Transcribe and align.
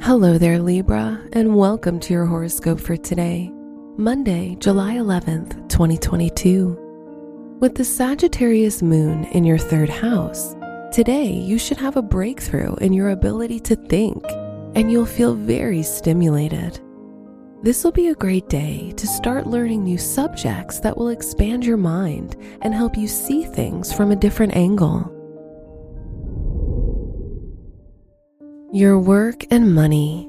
Hello 0.00 0.38
there, 0.38 0.60
Libra, 0.60 1.20
and 1.32 1.56
welcome 1.56 1.98
to 2.00 2.12
your 2.12 2.26
horoscope 2.26 2.78
for 2.78 2.96
today, 2.96 3.50
Monday, 3.96 4.54
July 4.60 4.94
11th, 4.94 5.68
2022. 5.68 7.56
With 7.60 7.74
the 7.74 7.84
Sagittarius 7.84 8.82
moon 8.82 9.24
in 9.24 9.42
your 9.42 9.58
third 9.58 9.88
house, 9.88 10.54
today 10.92 11.32
you 11.32 11.58
should 11.58 11.78
have 11.78 11.96
a 11.96 12.02
breakthrough 12.02 12.76
in 12.76 12.92
your 12.92 13.10
ability 13.10 13.58
to 13.60 13.74
think, 13.74 14.22
and 14.76 14.92
you'll 14.92 15.06
feel 15.06 15.34
very 15.34 15.82
stimulated. 15.82 16.78
This 17.62 17.82
will 17.82 17.90
be 17.90 18.08
a 18.08 18.14
great 18.14 18.48
day 18.48 18.92
to 18.98 19.06
start 19.06 19.48
learning 19.48 19.82
new 19.82 19.98
subjects 19.98 20.78
that 20.80 20.96
will 20.96 21.08
expand 21.08 21.64
your 21.64 21.78
mind 21.78 22.36
and 22.62 22.72
help 22.74 22.96
you 22.96 23.08
see 23.08 23.44
things 23.44 23.92
from 23.92 24.12
a 24.12 24.16
different 24.16 24.54
angle. 24.54 25.15
Your 28.72 28.98
work 28.98 29.44
and 29.52 29.72
money. 29.72 30.28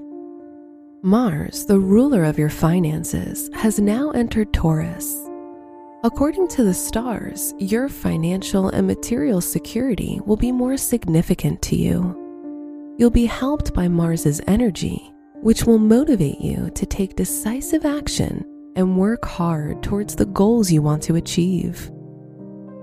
Mars, 1.02 1.66
the 1.66 1.80
ruler 1.80 2.24
of 2.24 2.38
your 2.38 2.52
finances, 2.52 3.50
has 3.56 3.80
now 3.80 4.12
entered 4.12 4.54
Taurus. 4.54 5.12
According 6.04 6.48
to 6.50 6.64
the 6.64 6.74
stars, 6.74 7.56
your 7.58 7.90
financial 7.90 8.70
and 8.70 8.86
material 8.86 9.42
security 9.42 10.20
will 10.24 10.38
be 10.38 10.52
more 10.52 10.78
significant 10.78 11.64
to 11.64 11.76
you. 11.76 12.96
You'll 13.00 13.10
be 13.10 13.26
helped 13.26 13.74
by 13.74 13.88
Mars's 13.88 14.40
energy, 14.46 15.12
which 15.42 15.64
will 15.64 15.80
motivate 15.80 16.40
you 16.40 16.70
to 16.76 16.86
take 16.86 17.16
decisive 17.16 17.86
action 17.86 18.46
and 18.76 19.00
work 19.00 19.26
hard 19.26 19.82
towards 19.82 20.16
the 20.16 20.28
goals 20.28 20.72
you 20.72 20.84
want 20.84 21.02
to 21.04 21.16
achieve. 21.16 21.92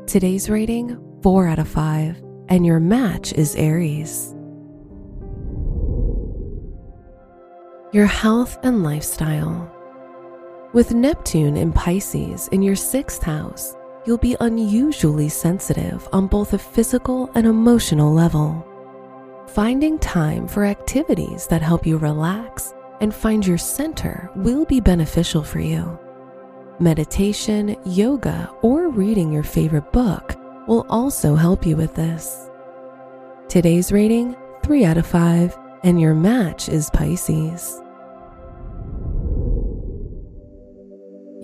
Today's 0.08 0.50
rating 0.50 0.98
4 1.22 1.46
out 1.46 1.60
of 1.60 1.68
5, 1.68 2.20
and 2.48 2.66
your 2.66 2.80
match 2.80 3.32
is 3.34 3.54
Aries. 3.54 4.33
Your 7.94 8.06
health 8.06 8.58
and 8.64 8.82
lifestyle. 8.82 9.70
With 10.72 10.90
Neptune 10.90 11.56
in 11.56 11.72
Pisces 11.72 12.48
in 12.48 12.60
your 12.60 12.74
sixth 12.74 13.22
house, 13.22 13.76
you'll 14.04 14.18
be 14.18 14.36
unusually 14.40 15.28
sensitive 15.28 16.08
on 16.12 16.26
both 16.26 16.54
a 16.54 16.58
physical 16.58 17.30
and 17.36 17.46
emotional 17.46 18.12
level. 18.12 18.66
Finding 19.46 19.96
time 20.00 20.48
for 20.48 20.64
activities 20.64 21.46
that 21.46 21.62
help 21.62 21.86
you 21.86 21.96
relax 21.96 22.74
and 23.00 23.14
find 23.14 23.46
your 23.46 23.58
center 23.58 24.28
will 24.34 24.64
be 24.64 24.80
beneficial 24.80 25.44
for 25.44 25.60
you. 25.60 25.96
Meditation, 26.80 27.76
yoga, 27.86 28.52
or 28.62 28.88
reading 28.88 29.32
your 29.32 29.44
favorite 29.44 29.92
book 29.92 30.34
will 30.66 30.84
also 30.90 31.36
help 31.36 31.64
you 31.64 31.76
with 31.76 31.94
this. 31.94 32.50
Today's 33.48 33.92
rating 33.92 34.34
3 34.64 34.84
out 34.84 34.96
of 34.96 35.06
5, 35.06 35.56
and 35.84 36.00
your 36.00 36.14
match 36.14 36.68
is 36.68 36.90
Pisces. 36.90 37.82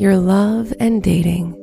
Your 0.00 0.16
love 0.16 0.72
and 0.80 1.02
dating. 1.02 1.54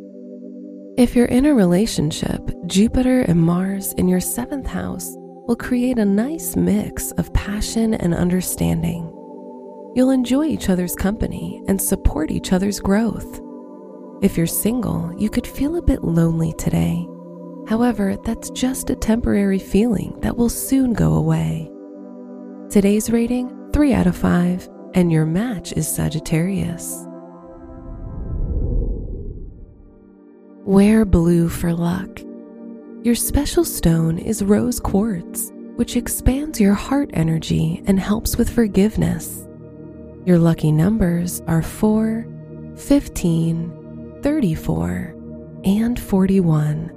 If 0.96 1.16
you're 1.16 1.26
in 1.26 1.48
a 1.48 1.56
relationship, 1.56 2.40
Jupiter 2.68 3.22
and 3.22 3.42
Mars 3.42 3.94
in 3.94 4.08
your 4.08 4.20
seventh 4.20 4.68
house 4.68 5.12
will 5.48 5.56
create 5.56 5.98
a 5.98 6.06
nice 6.06 6.56
mix 6.56 7.10
of 7.14 7.34
passion 7.34 7.96
and 7.96 8.14
understanding. 8.14 9.12
You'll 9.96 10.12
enjoy 10.12 10.46
each 10.46 10.70
other's 10.70 10.94
company 10.94 11.64
and 11.68 11.82
support 11.82 12.30
each 12.30 12.54
other's 12.54 12.80
growth. 12.80 13.42
If 14.22 14.38
you're 14.38 14.46
single, 14.46 15.12
you 15.18 15.32
could 15.32 15.48
feel 15.48 15.76
a 15.76 15.82
bit 15.82 16.04
lonely 16.04 16.54
today. 16.60 17.08
However, 17.68 18.18
that's 18.24 18.52
just 18.52 18.92
a 18.92 18.96
temporary 18.96 19.58
feeling 19.58 20.16
that 20.22 20.38
will 20.38 20.50
soon 20.50 20.94
go 20.94 21.16
away. 21.16 21.72
Today's 22.70 23.10
rating 23.10 23.72
3 23.74 23.94
out 23.94 24.06
of 24.06 24.16
5, 24.16 24.70
and 24.94 25.12
your 25.12 25.26
match 25.26 25.72
is 25.72 25.88
Sagittarius. 25.88 27.04
Wear 30.68 31.06
blue 31.06 31.48
for 31.48 31.74
luck. 31.74 32.20
Your 33.02 33.16
special 33.16 33.64
stone 33.64 34.18
is 34.18 34.44
rose 34.44 34.82
quartz, 34.82 35.50
which 35.78 35.96
expands 35.96 36.60
your 36.60 36.74
heart 36.74 37.10
energy 37.14 37.82
and 37.88 37.98
helps 37.98 38.36
with 38.36 38.50
forgiveness. 38.50 39.48
Your 40.26 40.38
lucky 40.38 40.74
numbers 40.74 41.42
are 41.48 41.62
4, 41.62 42.28
15, 42.76 44.20
34, 44.22 45.16
and 45.64 45.98
41. 45.98 46.92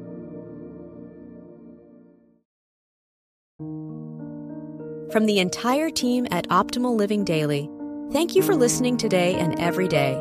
From 5.12 5.26
the 5.26 5.38
entire 5.38 5.90
team 5.90 6.26
at 6.32 6.48
Optimal 6.48 6.96
Living 6.96 7.24
Daily, 7.24 7.70
thank 8.10 8.34
you 8.34 8.42
for 8.42 8.56
listening 8.56 8.96
today 8.96 9.36
and 9.36 9.56
every 9.60 9.86
day 9.86 10.20